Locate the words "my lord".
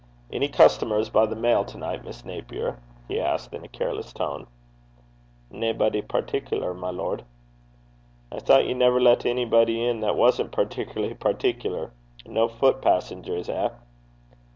6.73-7.23